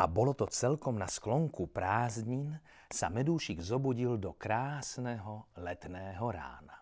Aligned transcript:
a 0.00 0.08
bolo 0.08 0.32
to 0.32 0.48
celkom 0.48 0.96
na 0.96 1.04
sklonku 1.04 1.68
prázdnin, 1.68 2.56
sa 2.88 3.12
medúšik 3.12 3.60
zobudil 3.60 4.16
do 4.16 4.32
krásneho 4.32 5.52
letného 5.60 6.24
rána. 6.24 6.80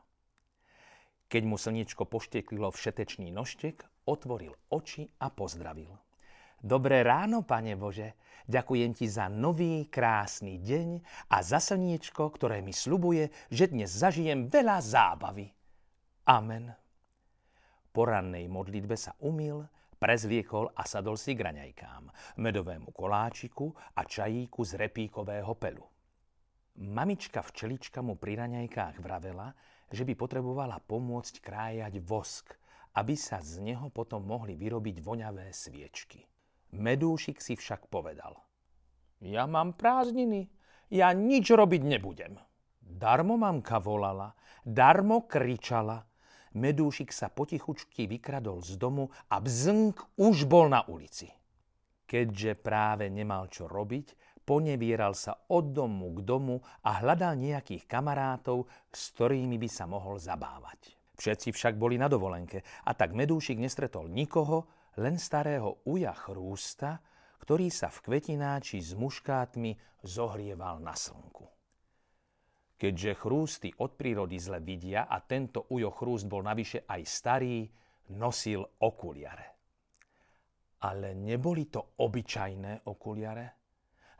Keď 1.27 1.43
mu 1.43 1.59
slniečko 1.59 2.07
pošteklilo 2.07 2.70
všetečný 2.70 3.34
noštek, 3.34 4.07
otvoril 4.07 4.55
oči 4.70 5.10
a 5.19 5.34
pozdravil. 5.34 5.93
Dobré 6.62 7.02
ráno, 7.02 7.43
pane 7.43 7.74
Bože, 7.74 8.16
ďakujem 8.46 8.95
ti 8.95 9.10
za 9.10 9.27
nový 9.27 9.91
krásny 9.91 10.62
deň 10.62 10.88
a 11.35 11.43
za 11.43 11.59
slniečko, 11.59 12.23
ktoré 12.32 12.62
mi 12.62 12.73
slubuje, 12.73 13.35
že 13.51 13.69
dnes 13.69 13.91
zažijem 13.93 14.46
veľa 14.46 14.79
zábavy. 14.79 15.51
Amen. 16.30 16.71
Po 17.91 18.07
rannej 18.07 18.46
modlitbe 18.46 18.95
sa 18.95 19.12
umil, 19.21 19.66
Prezliekol 19.98 20.70
a 20.79 20.87
sadol 20.87 21.19
si 21.19 21.34
k 21.34 21.43
raňajkám, 21.43 22.38
medovému 22.38 22.95
koláčiku 22.95 23.75
a 23.98 24.07
čajíku 24.07 24.62
z 24.62 24.79
repíkového 24.79 25.51
pelu. 25.59 25.83
Mamička 26.79 27.43
včelička 27.43 27.99
mu 27.99 28.15
pri 28.15 28.38
raňajkách 28.38 29.02
vravela, 29.02 29.51
že 29.91 30.07
by 30.07 30.15
potrebovala 30.15 30.79
pomôcť 30.79 31.43
krájať 31.43 31.99
vosk, 31.99 32.54
aby 32.95 33.19
sa 33.19 33.43
z 33.43 33.59
neho 33.59 33.91
potom 33.91 34.23
mohli 34.23 34.54
vyrobiť 34.54 35.02
voňavé 35.02 35.51
sviečky. 35.51 36.23
Medúšik 36.79 37.43
si 37.43 37.59
však 37.59 37.91
povedal. 37.91 38.38
Ja 39.19 39.51
mám 39.51 39.74
prázdniny, 39.74 40.46
ja 40.95 41.10
nič 41.10 41.51
robiť 41.51 41.82
nebudem. 41.82 42.38
Darmo 42.79 43.35
mamka 43.35 43.82
volala, 43.82 44.30
darmo 44.63 45.26
kričala, 45.26 46.07
Medúšik 46.57 47.13
sa 47.13 47.29
potichučky 47.29 48.09
vykradol 48.09 48.65
z 48.65 48.80
domu 48.80 49.13
a 49.29 49.43
bznk 49.43 50.16
už 50.16 50.49
bol 50.49 50.73
na 50.73 50.87
ulici. 50.88 51.29
Keďže 52.09 52.57
práve 52.57 53.13
nemal 53.13 53.52
čo 53.52 53.68
robiť, 53.68 54.41
ponevieral 54.49 55.13
sa 55.13 55.37
od 55.52 55.76
domu 55.76 56.09
k 56.16 56.24
domu 56.24 56.57
a 56.88 57.04
hľadal 57.04 57.37
nejakých 57.37 57.85
kamarátov, 57.85 58.65
s 58.88 59.13
ktorými 59.13 59.60
by 59.60 59.69
sa 59.69 59.85
mohol 59.85 60.16
zabávať. 60.16 60.96
Všetci 61.21 61.52
však 61.52 61.74
boli 61.76 62.01
na 62.01 62.09
dovolenke 62.09 62.65
a 62.88 62.96
tak 62.96 63.13
Medúšik 63.13 63.60
nestretol 63.60 64.09
nikoho, 64.09 64.65
len 64.97 65.21
starého 65.21 65.84
uja 65.84 66.16
chrústa, 66.16 67.04
ktorý 67.44 67.69
sa 67.69 67.93
v 67.93 67.99
kvetináči 68.09 68.81
s 68.81 68.97
muškátmi 68.97 69.76
zohrieval 70.00 70.81
na 70.81 70.97
slnku. 70.97 71.57
Keďže 72.78 73.19
chrústy 73.19 73.75
od 73.82 73.98
prírody 73.98 74.38
zle 74.38 74.62
vidia 74.62 75.10
a 75.10 75.19
tento 75.19 75.66
ujo 75.75 75.91
chrúst 75.91 76.31
bol 76.31 76.47
navyše 76.47 76.87
aj 76.87 77.03
starý, 77.03 77.66
nosil 78.15 78.62
okuliare. 78.62 79.59
Ale 80.87 81.10
neboli 81.19 81.66
to 81.66 81.98
obyčajné 81.98 82.87
okuliare, 82.87 83.47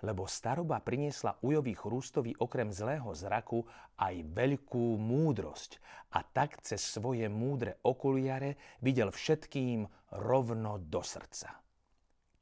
lebo 0.03 0.27
staroba 0.27 0.83
priniesla 0.83 1.39
ujovi 1.47 1.71
chrústovi 1.71 2.35
okrem 2.35 2.75
zlého 2.75 3.15
zraku 3.15 3.63
aj 3.95 4.27
veľkú 4.27 4.99
múdrosť 4.99 5.79
a 6.19 6.27
tak 6.27 6.59
cez 6.59 6.83
svoje 6.83 7.31
múdre 7.31 7.79
okuliare 7.87 8.59
videl 8.83 9.15
všetkým 9.15 9.87
rovno 10.19 10.83
do 10.83 10.99
srdca. 10.99 11.63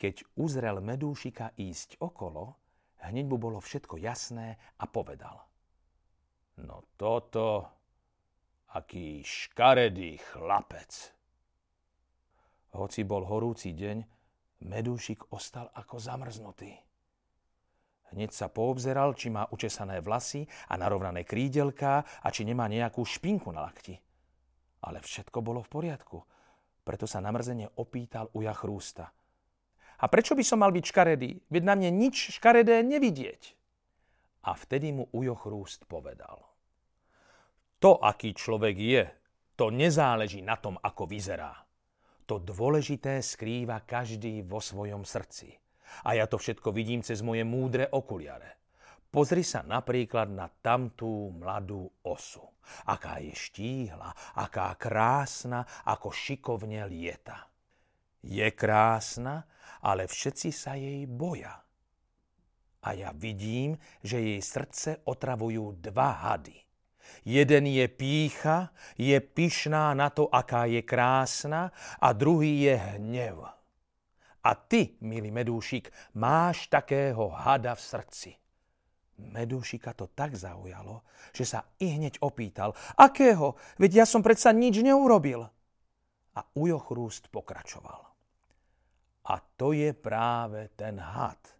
Keď 0.00 0.40
uzrel 0.40 0.80
medúšika 0.80 1.52
ísť 1.60 2.00
okolo, 2.00 2.56
hneď 3.04 3.24
mu 3.28 3.36
bolo 3.36 3.60
všetko 3.60 4.00
jasné 4.00 4.56
a 4.80 4.88
povedal– 4.88 5.44
No 6.56 6.88
toto, 6.96 7.68
aký 8.72 9.20
škaredý 9.20 10.16
chlapec. 10.32 11.12
Hoci 12.76 13.04
bol 13.04 13.24
horúci 13.28 13.72
deň, 13.76 14.04
medúšik 14.64 15.32
ostal 15.32 15.68
ako 15.76 16.00
zamrznutý. 16.00 16.72
Hneď 18.14 18.30
sa 18.32 18.46
poobzeral, 18.48 19.18
či 19.18 19.28
má 19.28 19.44
učesané 19.50 19.98
vlasy 20.00 20.46
a 20.70 20.78
narovnané 20.78 21.26
krídelká 21.26 22.04
a 22.22 22.28
či 22.30 22.46
nemá 22.46 22.70
nejakú 22.70 23.02
špinku 23.02 23.50
na 23.50 23.66
lakti. 23.66 23.98
Ale 24.86 25.02
všetko 25.02 25.42
bolo 25.42 25.60
v 25.60 25.72
poriadku, 25.72 26.18
preto 26.86 27.04
sa 27.10 27.18
namrzene 27.18 27.66
opýtal 27.82 28.30
uja 28.32 28.54
chrústa. 28.54 29.10
A 29.96 30.04
prečo 30.06 30.36
by 30.38 30.44
som 30.44 30.62
mal 30.62 30.70
byť 30.70 30.84
škaredý? 30.92 31.30
Veď 31.50 31.62
na 31.66 31.74
mne 31.74 31.90
nič 31.90 32.36
škaredé 32.38 32.84
nevidieť. 32.84 33.56
A 34.46 34.54
vtedy 34.54 34.94
mu 34.94 35.10
Ujo 35.10 35.34
Chrúst 35.34 35.90
povedal. 35.90 36.38
To, 37.82 37.98
aký 37.98 38.30
človek 38.30 38.76
je, 38.78 39.02
to 39.58 39.74
nezáleží 39.74 40.40
na 40.40 40.54
tom, 40.54 40.78
ako 40.78 41.10
vyzerá. 41.10 41.52
To 42.30 42.38
dôležité 42.38 43.22
skrýva 43.22 43.82
každý 43.82 44.46
vo 44.46 44.62
svojom 44.62 45.02
srdci. 45.02 45.50
A 46.06 46.18
ja 46.18 46.26
to 46.30 46.38
všetko 46.38 46.70
vidím 46.70 47.02
cez 47.02 47.22
moje 47.22 47.42
múdre 47.42 47.90
okuliare. 47.90 48.58
Pozri 49.06 49.46
sa 49.46 49.62
napríklad 49.62 50.28
na 50.28 50.50
tamtú 50.50 51.30
mladú 51.30 51.86
osu. 52.04 52.42
Aká 52.90 53.22
je 53.22 53.32
štíhla, 53.32 54.10
aká 54.34 54.74
krásna, 54.74 55.62
ako 55.86 56.10
šikovne 56.10 56.84
lieta. 56.90 57.46
Je 58.26 58.50
krásna, 58.50 59.46
ale 59.86 60.10
všetci 60.10 60.50
sa 60.50 60.74
jej 60.74 61.06
boja 61.06 61.65
a 62.86 62.94
ja 62.94 63.10
vidím, 63.10 63.74
že 63.98 64.22
jej 64.22 64.38
srdce 64.38 65.02
otravujú 65.10 65.82
dva 65.82 66.22
hady. 66.22 66.54
Jeden 67.26 67.66
je 67.66 67.86
pícha, 67.90 68.70
je 68.94 69.18
pyšná 69.18 69.90
na 69.94 70.10
to, 70.10 70.30
aká 70.30 70.70
je 70.70 70.86
krásna 70.86 71.74
a 71.98 72.14
druhý 72.14 72.70
je 72.70 72.74
hnev. 72.78 73.42
A 74.46 74.50
ty, 74.54 74.94
milý 75.02 75.34
medúšik, 75.34 75.90
máš 76.14 76.70
takého 76.70 77.34
hada 77.34 77.74
v 77.74 77.82
srdci. 77.82 78.30
Medúšika 79.18 79.90
to 79.90 80.06
tak 80.14 80.38
zaujalo, 80.38 81.02
že 81.34 81.42
sa 81.42 81.66
i 81.82 81.90
hneď 81.98 82.22
opýtal, 82.22 82.70
akého, 82.94 83.58
veď 83.82 83.90
ja 84.02 84.06
som 84.06 84.22
predsa 84.22 84.54
nič 84.54 84.78
neurobil. 84.78 85.42
A 86.36 86.40
Ujo 86.54 86.78
Chrúst 86.78 87.26
pokračoval. 87.34 88.02
A 89.26 89.34
to 89.58 89.74
je 89.74 89.90
práve 89.90 90.70
ten 90.78 91.02
had– 91.02 91.42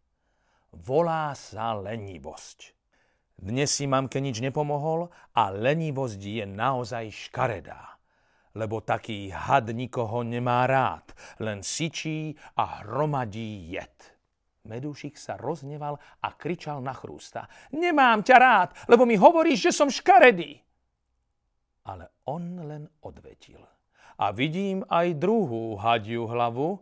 volá 0.83 1.33
sa 1.33 1.73
lenivosť. 1.73 2.77
Dnes 3.37 3.69
si 3.69 3.85
mamke 3.85 4.17
nič 4.17 4.41
nepomohol 4.41 5.13
a 5.37 5.53
lenivosť 5.53 6.21
je 6.21 6.45
naozaj 6.49 7.29
škaredá. 7.29 8.01
Lebo 8.57 8.81
taký 8.81 9.29
had 9.29 9.69
nikoho 9.69 10.25
nemá 10.25 10.65
rád, 10.65 11.13
len 11.45 11.61
sičí 11.61 12.33
a 12.57 12.81
hromadí 12.81 13.69
jed. 13.69 14.17
Medúšik 14.65 15.21
sa 15.21 15.37
rozneval 15.37 16.01
a 16.25 16.29
kričal 16.33 16.81
na 16.81 16.97
chrústa. 16.97 17.45
Nemám 17.77 18.25
ťa 18.25 18.37
rád, 18.41 18.69
lebo 18.89 19.05
mi 19.05 19.21
hovoríš, 19.21 19.71
že 19.71 19.77
som 19.77 19.93
škaredý. 19.93 20.57
Ale 21.87 22.09
on 22.25 22.65
len 22.65 22.89
odvetil. 23.05 23.61
A 24.17 24.33
vidím 24.33 24.81
aj 24.89 25.21
druhú 25.21 25.77
hadiu 25.77 26.25
hlavu, 26.25 26.81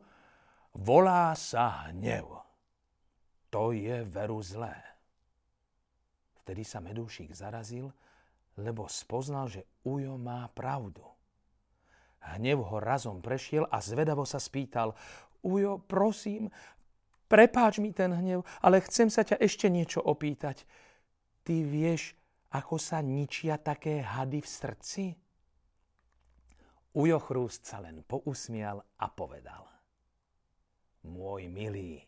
volá 0.79 1.35
sa 1.35 1.91
hnev 1.91 2.44
to 3.55 3.71
je 3.71 4.03
veru 4.03 4.43
zlé. 4.43 4.75
Vtedy 6.43 6.67
sa 6.67 6.83
medúšik 6.83 7.31
zarazil, 7.31 7.95
lebo 8.59 8.91
spoznal, 8.91 9.47
že 9.47 9.63
Ujo 9.87 10.19
má 10.19 10.51
pravdu. 10.51 11.07
Hnev 12.35 12.67
ho 12.67 12.83
razom 12.83 13.23
prešiel 13.23 13.63
a 13.71 13.79
zvedavo 13.79 14.27
sa 14.27 14.43
spýtal, 14.43 14.99
Ujo, 15.47 15.79
prosím, 15.87 16.51
prepáč 17.31 17.79
mi 17.79 17.95
ten 17.95 18.11
hnev, 18.11 18.43
ale 18.59 18.83
chcem 18.83 19.07
sa 19.07 19.23
ťa 19.23 19.39
ešte 19.39 19.71
niečo 19.71 20.03
opýtať. 20.03 20.67
Ty 21.47 21.55
vieš, 21.63 22.19
ako 22.51 22.75
sa 22.75 23.07
ničia 23.07 23.55
také 23.55 24.03
hady 24.03 24.43
v 24.43 24.49
srdci? 24.51 25.05
Ujo 26.99 27.19
Chrúst 27.23 27.71
sa 27.71 27.79
len 27.79 28.03
pousmial 28.03 28.83
a 28.99 29.07
povedal. 29.07 29.63
Môj 31.07 31.47
milý, 31.53 32.03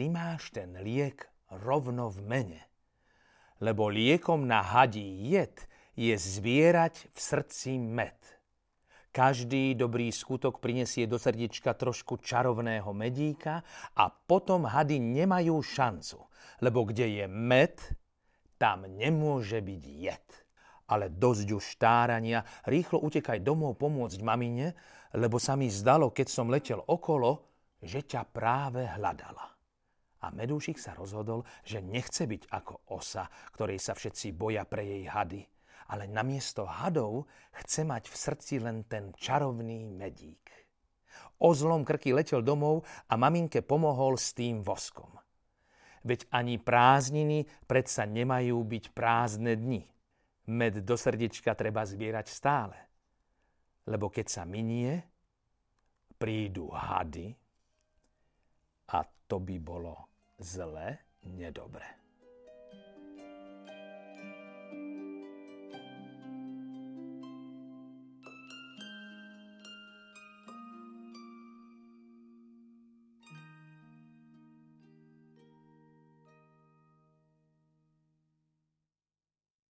ty 0.00 0.08
máš 0.08 0.48
ten 0.48 0.80
liek 0.80 1.28
rovno 1.60 2.08
v 2.08 2.24
mene. 2.24 2.62
Lebo 3.60 3.92
liekom 3.92 4.48
na 4.48 4.64
hadí 4.64 5.28
jed 5.28 5.52
je 5.92 6.16
zbierať 6.16 7.12
v 7.12 7.18
srdci 7.20 7.76
med. 7.76 8.16
Každý 9.12 9.76
dobrý 9.76 10.08
skutok 10.08 10.64
prinesie 10.64 11.04
do 11.04 11.20
srdiečka 11.20 11.76
trošku 11.76 12.16
čarovného 12.16 12.88
medíka 12.96 13.60
a 13.92 14.08
potom 14.08 14.64
hady 14.64 14.96
nemajú 14.96 15.60
šancu, 15.60 16.24
lebo 16.64 16.88
kde 16.88 17.20
je 17.20 17.24
med, 17.28 17.76
tam 18.56 18.88
nemôže 18.88 19.60
byť 19.60 19.82
jed. 19.84 20.26
Ale 20.88 21.12
dosť 21.12 21.48
už 21.52 21.76
štárania, 21.76 22.40
rýchlo 22.64 23.04
utekaj 23.04 23.44
domov 23.44 23.76
pomôcť 23.76 24.24
mamine, 24.24 24.72
lebo 25.12 25.36
sa 25.36 25.60
mi 25.60 25.68
zdalo, 25.68 26.08
keď 26.08 26.26
som 26.32 26.48
letel 26.48 26.80
okolo, 26.88 27.44
že 27.84 28.00
ťa 28.00 28.24
práve 28.32 28.88
hľadala. 28.88 29.59
A 30.20 30.28
Medúšik 30.28 30.76
sa 30.76 30.92
rozhodol, 30.92 31.48
že 31.64 31.80
nechce 31.80 32.28
byť 32.28 32.52
ako 32.52 32.92
osa, 32.92 33.24
ktorej 33.56 33.80
sa 33.80 33.96
všetci 33.96 34.36
boja 34.36 34.68
pre 34.68 34.84
jej 34.84 35.04
hady, 35.08 35.40
ale 35.88 36.04
namiesto 36.04 36.68
hadov 36.68 37.24
chce 37.64 37.88
mať 37.88 38.04
v 38.12 38.16
srdci 38.16 38.54
len 38.60 38.84
ten 38.84 39.16
čarovný 39.16 39.88
medík. 39.88 40.44
O 41.40 41.56
zlom 41.56 41.88
krky 41.88 42.12
letel 42.12 42.44
domov 42.44 42.84
a 43.08 43.16
maminke 43.16 43.64
pomohol 43.64 44.20
s 44.20 44.36
tým 44.36 44.60
voskom. 44.60 45.08
Veď 46.04 46.28
ani 46.32 46.60
prázdniny 46.60 47.48
predsa 47.64 48.04
nemajú 48.04 48.60
byť 48.60 48.84
prázdne 48.92 49.56
dni. 49.56 49.84
Med 50.52 50.84
do 50.84 50.96
srdiečka 51.00 51.56
treba 51.56 51.84
zbierať 51.84 52.26
stále. 52.28 52.76
Lebo 53.88 54.12
keď 54.12 54.26
sa 54.28 54.42
minie, 54.44 55.00
prídu 56.20 56.68
hady 56.68 57.32
a 58.92 59.00
to 59.24 59.40
by 59.40 59.56
bolo 59.56 60.09
zle, 60.40 60.98
nedobre. 61.22 61.99